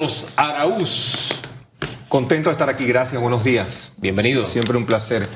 [0.00, 1.28] Carlos Araúz.
[2.08, 3.90] Contento de estar aquí, gracias, buenos días.
[3.96, 4.46] Bienvenido.
[4.46, 5.26] Siempre un placer.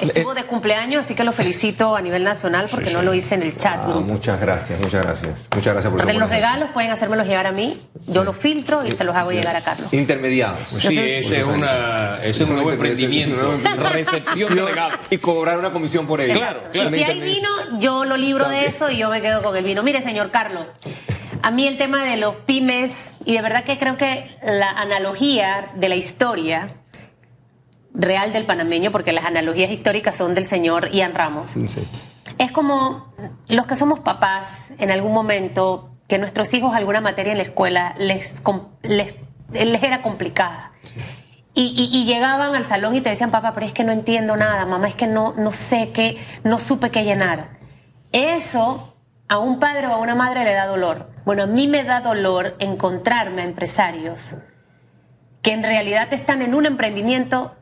[0.00, 3.42] Estuvo de cumpleaños, así que lo felicito a nivel nacional porque no lo hice en
[3.42, 3.80] el chat.
[3.84, 5.48] Ah, muchas gracias, muchas gracias.
[5.54, 8.92] Muchas gracias por su los regalos pueden hacérmelos llegar a mí, yo los filtro y
[8.92, 9.36] se los hago Sí.
[9.36, 9.92] llegar a Carlos.
[9.92, 10.58] Intermediados.
[10.68, 13.36] Sí, ese es, una, ese es un nuevo emprendimiento.
[13.92, 14.98] Recepción de regalos.
[15.10, 16.32] Y cobrar una comisión por ello.
[16.34, 16.90] Claro, claro.
[16.90, 17.48] Y si hay vino,
[17.78, 19.82] yo lo libro de eso y yo me quedo con el vino.
[19.82, 20.64] Mire, señor Carlos,
[21.42, 25.70] a mí el tema de los pymes, y de verdad que creo que la analogía
[25.74, 26.74] de la historia
[27.94, 31.86] real del panameño, porque las analogías históricas son del señor Ian Ramos, Sí.
[32.38, 33.12] es como
[33.48, 34.46] los que somos papás
[34.78, 38.42] en algún momento que nuestros hijos alguna materia en la escuela les,
[38.82, 39.14] les,
[39.52, 40.72] les era complicada.
[41.54, 44.36] Y, y- y llegaban al salón y te decían, papá, pero es que no entiendo
[44.36, 47.58] nada, mamá, es que no, no sé qué, no supe qué llenar.
[48.12, 48.94] Eso
[49.28, 51.11] a un padre o a una madre le da dolor.
[51.24, 54.34] Bueno, a mí me da dolor encontrarme a empresarios
[55.40, 57.54] que en realidad están en un emprendimiento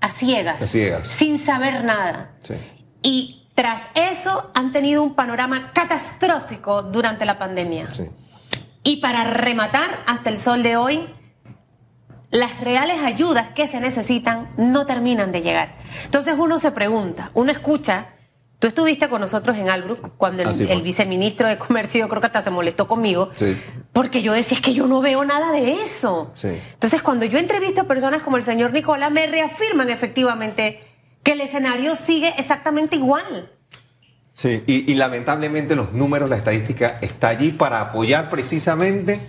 [0.00, 1.08] a ciegas, A ciegas.
[1.08, 2.32] sin saber nada.
[2.42, 2.54] Sí.
[3.02, 7.92] Y tras eso han tenido un panorama catastrófico durante la pandemia.
[7.92, 8.04] Sí.
[8.82, 11.06] Y para rematar, hasta el sol de hoy,
[12.30, 15.76] las reales ayudas que se necesitan no terminan de llegar.
[16.04, 18.08] Entonces uno se pregunta, uno escucha,
[18.64, 20.72] tú estuviste con nosotros en Albrook cuando el, fue.
[20.72, 23.54] el viceministro de Comercio yo creo que hasta se molestó conmigo, Sí.
[23.92, 26.32] porque yo decía, es que yo no veo nada de eso.
[26.34, 26.48] Sí.
[26.72, 30.80] Entonces cuando yo entrevisto a personas como el señor Nicola, me reafirman efectivamente
[31.22, 33.50] que el escenario sigue exactamente igual.
[34.32, 39.20] Sí, y, y lamentablemente los números, la estadística está allí para apoyar precisamente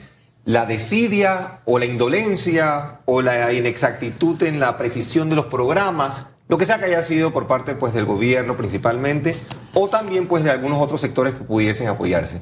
[0.46, 6.58] la desidia o la indolencia o la inexactitud en la precisión de los programas, lo
[6.58, 9.36] que sea que haya sido por parte pues del gobierno principalmente
[9.74, 12.42] o también pues de algunos otros sectores que pudiesen apoyarse.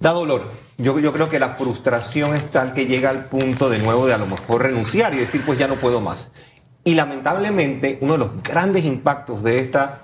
[0.00, 0.50] Da dolor.
[0.76, 4.14] Yo, yo creo que la frustración es tal que llega al punto de nuevo de
[4.14, 6.30] a lo mejor renunciar y decir pues ya no puedo más.
[6.84, 10.03] Y lamentablemente uno de los grandes impactos de esta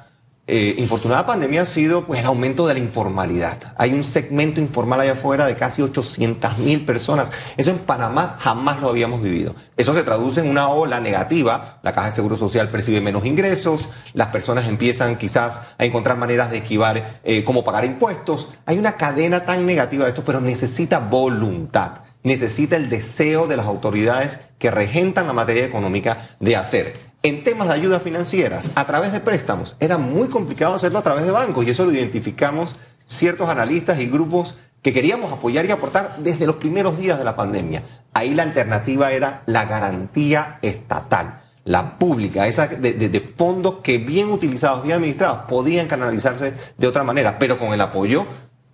[0.53, 3.75] eh, infortunada pandemia ha sido pues, el aumento de la informalidad.
[3.77, 7.31] Hay un segmento informal allá afuera de casi 800 mil personas.
[7.57, 9.55] Eso en Panamá jamás lo habíamos vivido.
[9.77, 11.79] Eso se traduce en una ola negativa.
[11.85, 16.51] La Caja de Seguro Social percibe menos ingresos, las personas empiezan quizás a encontrar maneras
[16.51, 18.49] de esquivar eh, cómo pagar impuestos.
[18.67, 23.65] Hay una cadena tan negativa de esto, pero necesita voluntad necesita el deseo de las
[23.65, 27.10] autoridades que regentan la materia económica de hacer.
[27.23, 31.25] En temas de ayudas financieras, a través de préstamos, era muy complicado hacerlo a través
[31.25, 32.77] de bancos y eso lo identificamos
[33.07, 37.37] ciertos analistas y grupos que queríamos apoyar y aportar desde los primeros días de la
[37.37, 37.83] pandemia.
[38.15, 44.31] Ahí la alternativa era la garantía estatal, la pública, esa de, de- fondos que bien
[44.31, 48.25] utilizados, bien administrados, podían canalizarse de otra manera, pero con el apoyo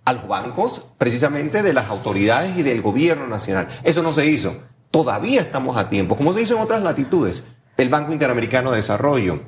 [0.05, 3.67] a los bancos, precisamente de las autoridades y del gobierno nacional.
[3.83, 4.55] Eso no se hizo.
[4.89, 7.43] Todavía estamos a tiempo, como se hizo en otras latitudes.
[7.77, 9.39] El Banco Interamericano de Desarrollo,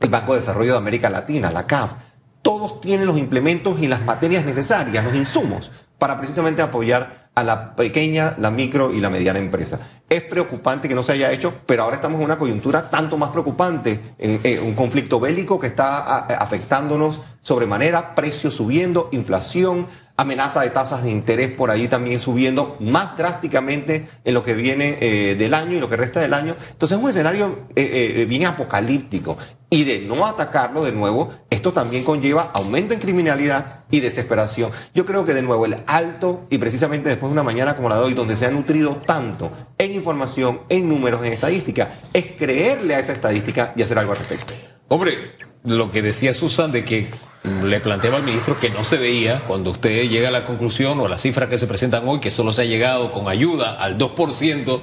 [0.00, 1.92] el Banco de Desarrollo de América Latina, la CAF,
[2.40, 7.76] todos tienen los implementos y las materias necesarias, los insumos, para precisamente apoyar a la
[7.76, 9.80] pequeña, la micro y la mediana empresa.
[10.08, 13.30] Es preocupante que no se haya hecho, pero ahora estamos en una coyuntura tanto más
[13.30, 19.88] preocupante, en, en un conflicto bélico que está afectándonos sobremanera, precios subiendo, inflación,
[20.22, 24.98] amenaza de tasas de interés por ahí también subiendo más drásticamente en lo que viene
[25.00, 26.56] eh, del año y lo que resta del año.
[26.70, 29.36] Entonces es un escenario eh, eh, bien apocalíptico.
[29.70, 34.70] Y de no atacarlo de nuevo, esto también conlleva aumento en criminalidad y desesperación.
[34.94, 37.96] Yo creo que de nuevo el alto, y precisamente después de una mañana como la
[37.96, 42.96] de hoy, donde se ha nutrido tanto en información, en números, en estadística, es creerle
[42.96, 44.52] a esa estadística y hacer algo al respecto.
[44.88, 45.16] Hombre,
[45.64, 47.08] lo que decía Susan de que
[47.44, 51.06] le planteaba al ministro que no se veía cuando usted llega a la conclusión o
[51.06, 53.98] a las cifras que se presentan hoy, que solo se ha llegado con ayuda al
[53.98, 54.80] 2%,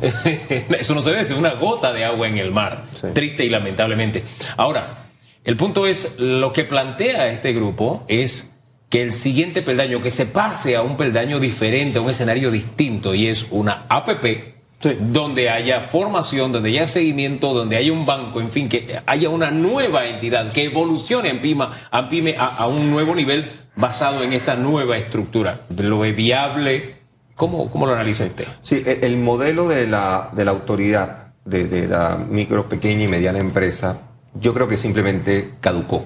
[0.78, 3.08] eso no se ve, es una gota de agua en el mar, Sí.
[3.14, 4.24] triste y lamentablemente.
[4.56, 5.04] Ahora,
[5.44, 8.50] el punto es, lo que plantea este grupo es
[8.88, 13.14] que el siguiente peldaño, que se pase a un peldaño diferente, a un escenario distinto,
[13.14, 14.96] y es una APP, Sí.
[14.98, 19.50] donde haya formación, donde haya seguimiento, donde haya un banco, en fin, que haya una
[19.50, 24.32] nueva entidad que evolucione en PIMA, a, PYME a, a un nuevo nivel basado en
[24.32, 25.60] esta nueva estructura.
[25.76, 26.96] Lo es viable.
[27.34, 28.46] ¿Cómo, cómo lo analiza usted?
[28.62, 33.08] Sí, el, el modelo de la, de la autoridad de, de la micro, pequeña y
[33.08, 33.98] mediana empresa,
[34.34, 36.04] yo creo que simplemente caducó.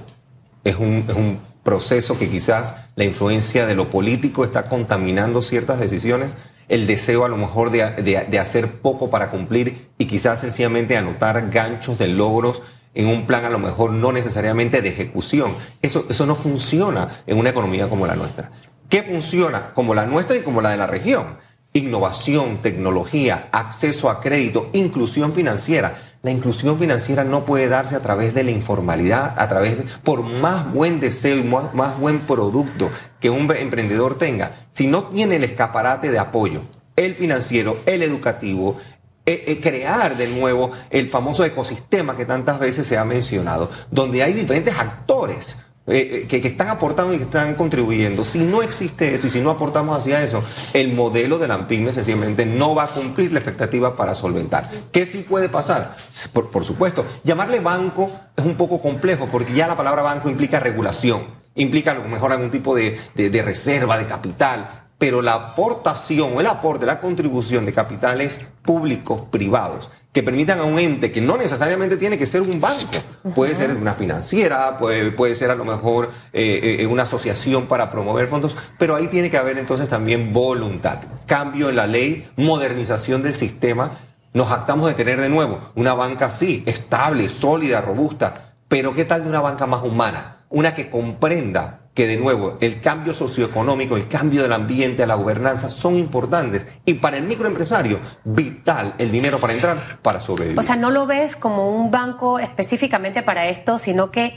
[0.65, 5.79] Es un, es un proceso que quizás la influencia de lo político está contaminando ciertas
[5.81, 6.35] decisiones,
[6.69, 7.91] el deseo a lo mejor de,
[8.29, 12.63] de- hacer poco para cumplir y quizás sencillamente anotar ganchos de logros
[12.95, 15.55] en un plan a lo mejor no necesariamente de ejecución.
[15.83, 18.51] Eso, eso no funciona en una economía como la nuestra.
[18.89, 21.43] ¿Qué funciona como la nuestra y como la de la región?
[21.77, 26.14] innovación, tecnología, acceso a crédito, inclusión financiera.
[26.25, 30.23] La inclusión financiera no puede darse a través de la informalidad, a través de, por
[30.23, 32.91] más buen deseo y más, más buen producto
[33.21, 36.63] que un emprendedor tenga, si no tiene el escaparate de apoyo,
[36.97, 38.79] el financiero, el educativo,
[39.27, 44.23] eh, eh, crear de nuevo el famoso ecosistema que tantas veces se ha mencionado, donde
[44.23, 45.59] hay diferentes actores.
[45.87, 48.25] Eh, que, que, están aportando y que están contribuyendo.
[48.25, 50.43] Si no existe eso y si no aportamos hacia eso,
[50.73, 54.71] el modelo de la AMPIME sencillamente no va a cumplir la expectativa para solventar.
[54.91, 55.95] ¿Qué sí puede pasar?
[56.33, 60.59] Por, por supuesto, llamarle banco es un poco complejo porque ya la palabra banco implica
[60.59, 65.35] regulación, implica a lo mejor algún tipo de, de, de reserva de capital pero la
[65.35, 71.11] aportación o el aporte, la contribución de capitales públicos, privados, que permitan a un ente
[71.11, 73.03] que no necesariamente tiene que ser un banco,
[73.35, 77.91] puede ser una financiera, puede, puede ser a lo mejor eh, eh, una asociación para
[77.91, 83.23] promover fondos, pero ahí tiene que haber entonces también voluntad, cambio en la ley, modernización
[83.25, 83.99] del sistema.
[84.33, 89.25] Nos actamos de tener de nuevo una banca así, estable, sólida, robusta, pero ¿qué tal
[89.25, 90.45] de una banca más humana?
[90.49, 95.69] Una que comprenda que de nuevo el cambio socioeconómico, el cambio del ambiente, la gobernanza
[95.69, 100.59] son importantes y para el microempresario vital el dinero para entrar, para sobrevivir.
[100.59, 104.37] O sea, no lo ves como un banco específicamente para esto, sino que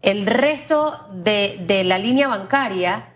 [0.00, 3.11] el resto de, de la línea bancaria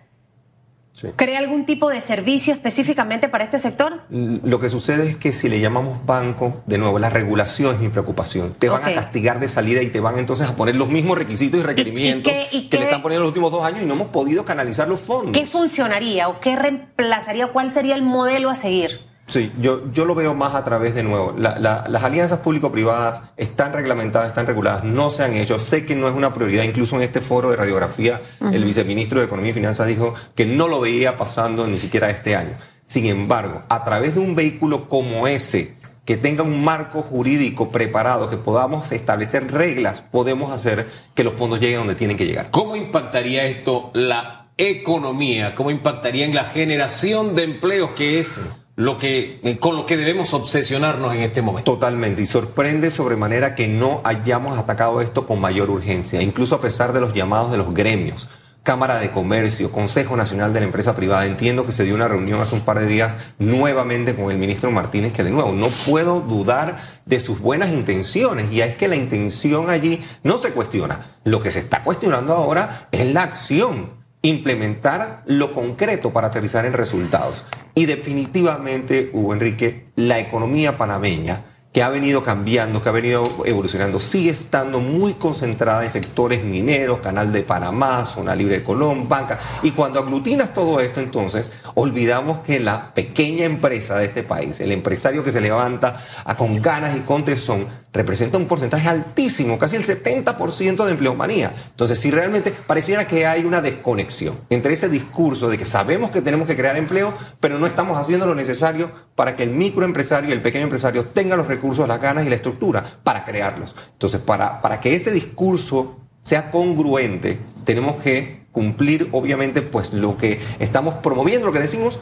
[0.97, 1.09] Sí.
[1.15, 4.01] ¿Crea algún tipo de servicio específicamente para este sector?
[4.09, 7.91] Lo que sucede es que si le llamamos banco, de nuevo, la regulación es mi
[7.91, 8.55] preocupación.
[8.59, 8.95] Te van okay.
[8.95, 12.33] a castigar de salida y te van entonces a poner los mismos requisitos y requerimientos
[12.33, 13.93] ¿Y, y qué, y que qué, le están poniendo los últimos dos años y no
[13.93, 15.33] hemos podido canalizar los fondos.
[15.33, 17.49] ¿Qué funcionaría o qué reemplazaría?
[17.49, 18.99] ¿Cuál sería el modelo a seguir?
[19.27, 21.35] Sí, yo, yo lo veo más a través de nuevo.
[21.37, 25.59] La, la, las alianzas público-privadas están reglamentadas, están reguladas, no se han hecho.
[25.59, 26.63] Sé que no es una prioridad.
[26.63, 28.55] Incluso en este foro de radiografía, uh -huh.
[28.55, 32.37] el viceministro de Economía y Finanzas dijo que no lo veía pasando ni siquiera este
[32.37, 32.53] año.
[32.85, 35.75] Sin embargo, a través de un vehículo como ese,
[36.05, 40.87] que tenga un marco jurídico preparado, que podamos establecer reglas, podemos hacer
[41.17, 42.53] que los fondos lleguen donde tienen que llegar.
[42.53, 45.57] ¿Cómo impactaría esto la economía?
[45.57, 48.37] ¿Cómo impactaría en la generación de empleos que es
[48.77, 51.73] lo que, eh, con lo que debemos obsesionarnos en este momento.
[51.73, 56.93] Totalmente, y sorprende sobremanera que no hayamos atacado esto con mayor urgencia, incluso a pesar
[56.93, 58.29] de los llamados de los gremios.
[58.63, 61.25] Cámara de Comercio, Consejo Nacional de la Empresa Privada.
[61.25, 64.73] Entiendo que se dio una reunión hace un par de días nuevamente con el ministro
[64.73, 68.53] Martínez, que de nuevo no puedo dudar de sus buenas intenciones.
[68.53, 71.13] Y es que la intención allí no se cuestiona.
[71.23, 73.96] Lo que se está cuestionando ahora es la acción
[74.29, 77.45] implementar lo concreto para aterrizar en resultados.
[77.75, 81.43] Y definitivamente, Hugo Enrique, la economía panameña,
[81.77, 87.01] que ha venido cambiando, que ha venido evolucionando, sigue estando muy concentrada en sectores mineros,
[87.01, 89.39] Canal de Panamá, Zona Libre de Colón, banca.
[89.63, 94.73] Y cuando aglutinas todo esto, entonces, olvidamos que la pequeña empresa de este país, el
[94.73, 99.77] empresario que se levanta a con ganas y con tesón, representa un porcentaje altísimo, casi
[99.77, 101.53] el 70% de empleomanía.
[101.71, 106.23] Entonces, si realmente pareciera que hay una desconexión entre ese discurso de que sabemos que
[106.23, 110.33] tenemos que crear empleo, pero no estamos haciendo lo necesario para que el microempresario y
[110.33, 113.75] el pequeño empresario tengan los recursos, las ganas y la estructura para crearlos.
[113.93, 120.41] Entonces, para, para que ese discurso sea congruente, tenemos que cumplir, obviamente, pues lo que
[120.59, 121.99] estamos promoviendo, lo que decimos,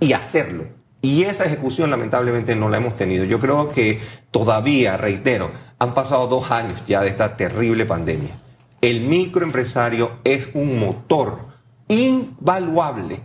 [0.00, 0.83] y hacerlo.
[1.04, 3.26] Y esa ejecución lamentablemente no la hemos tenido.
[3.26, 8.30] Yo creo que todavía, reitero, han pasado dos años ya de esta terrible pandemia.
[8.80, 11.40] El microempresario es un motor
[11.88, 13.20] invaluable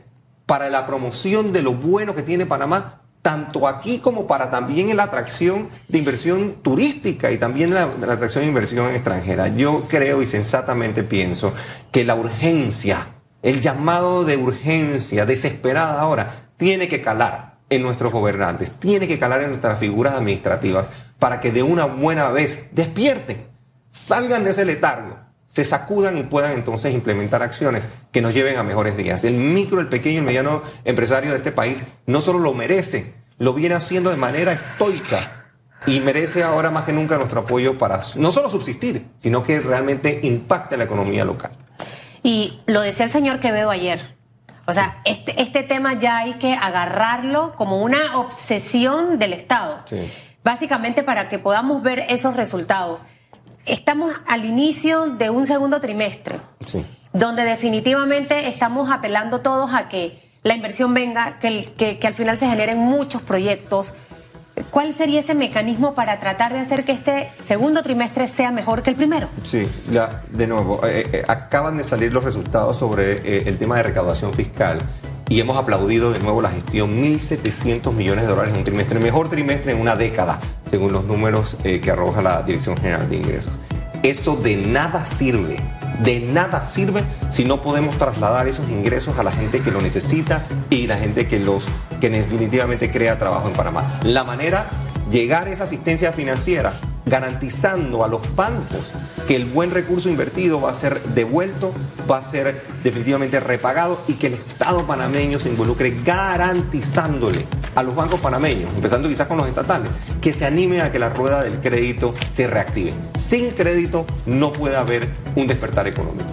[0.46, 5.04] para la promoción de lo bueno que tiene Panamá, tanto aquí como para también la
[5.04, 9.48] atracción de inversión turística y también la, la atracción de inversión extranjera.
[9.56, 11.54] Yo creo y sensatamente pienso
[11.94, 13.08] que la urgencia,
[13.42, 19.42] el llamado de urgencia desesperada ahora, tiene que calar en nuestros gobernantes, tiene que calar
[19.42, 23.48] en nuestras figuras administrativas para que de una buena vez despierten,
[23.90, 28.64] salgan de ese letargo, se sacudan y puedan entonces implementar acciones que nos lleven a
[28.64, 29.24] mejores días.
[29.24, 33.54] El micro, el pequeño y mediano empresario de este país no solo lo merece, lo
[33.54, 35.20] viene haciendo de manera estoica
[35.88, 40.20] y merece ahora más que nunca nuestro apoyo para no solo subsistir, sino que realmente
[40.24, 41.52] impacte la economía local.
[42.22, 44.19] Y lo decía el señor Quevedo ayer,
[44.70, 45.12] o sea, sí.
[45.12, 49.78] este, este tema ya hay que agarrarlo como una obsesión del Estado.
[49.86, 50.12] Sí.
[50.44, 53.00] Básicamente para que podamos ver esos resultados.
[53.66, 56.86] Estamos al inicio de un segundo trimestre, sí.
[57.14, 62.38] donde definitivamente estamos apelando todos a que la inversión venga, que, que, que al final
[62.38, 63.96] se generen muchos proyectos,
[64.72, 68.90] ¿Cuál sería ese mecanismo para tratar de hacer que este segundo trimestre sea mejor que
[68.90, 69.28] el primero?
[69.44, 69.68] Sí,
[70.32, 74.34] de nuevo, eh, eh, acaban de salir los resultados sobre eh, el tema de recaudación
[74.34, 74.80] fiscal
[75.30, 79.30] y hemos aplaudido de nuevo la gestión 1.700 millones de dólares en un trimestre, mejor
[79.30, 80.40] trimestre en una década,
[80.72, 83.54] según los números eh, que arroja la Dirección General de Ingresos.
[84.02, 85.58] Eso de nada sirve,
[86.00, 90.46] de nada sirve si no podemos trasladar esos ingresos a la gente que lo necesita
[90.70, 91.68] y la gente que los
[92.00, 94.00] que definitivamente crea trabajo en Panamá.
[94.04, 94.68] La manera
[95.12, 96.74] llegar a esa asistencia financiera
[97.06, 98.92] garantizando a los bancos
[99.30, 101.72] que el buen recurso invertido va a ser devuelto,
[102.10, 107.46] va a ser definitivamente repagado y que el Estado panameño se involucre garantizándole
[107.76, 111.10] a los bancos panameños, empezando quizás con los estatales, que se anime a que la
[111.10, 112.92] rueda del crédito se reactive.
[113.20, 116.32] Sin crédito no puede haber un despertar económico.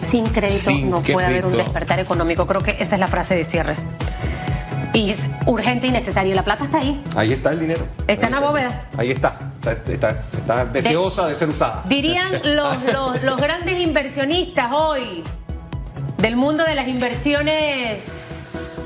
[0.00, 2.48] Sin crédito Sin no puede haber un despertar económico.
[2.48, 3.76] Creo que esa es la frase de cierre.
[4.92, 6.34] Y es urgente y necesario.
[6.34, 7.00] La plata está ahí.
[7.14, 7.86] Ahí está el dinero.
[8.08, 8.88] Está Ahí en la bóveda.
[8.96, 9.47] Ahí está.
[9.72, 11.82] Está, está- está deseosa de, ser usada.
[11.86, 15.22] Dirían los, los- los grandes inversionistas hoy
[16.18, 18.00] del mundo de las inversiones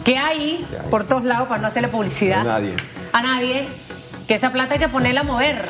[0.05, 0.89] que hay Que hay.
[0.91, 2.73] por todos lados, para no hacerle publicidad A nadie.
[3.13, 3.69] a nadie,
[4.27, 5.65] que esa plata hay que ponerla a mover,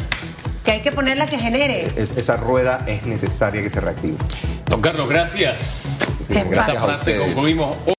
[0.65, 1.93] que hay que ponerla que genere.
[1.97, 4.17] Es- esa rueda es necesaria que se reactive.
[4.67, 5.83] Don Carlos, gracias.
[6.29, 7.77] Gracias Esa frase concluimos.